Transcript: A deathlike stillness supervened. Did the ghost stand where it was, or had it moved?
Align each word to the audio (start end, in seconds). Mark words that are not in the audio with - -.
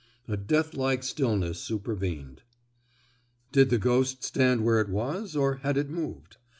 A 0.27 0.35
deathlike 0.35 1.03
stillness 1.03 1.59
supervened. 1.61 2.41
Did 3.51 3.69
the 3.69 3.77
ghost 3.77 4.23
stand 4.23 4.65
where 4.65 4.81
it 4.81 4.89
was, 4.89 5.35
or 5.35 5.57
had 5.57 5.77
it 5.77 5.91
moved? 5.91 6.37